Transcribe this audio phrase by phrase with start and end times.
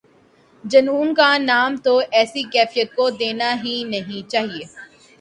[0.63, 4.63] جنون کا نام تو ایسی کیفیت کو دینا ہی نہیں چاہیے۔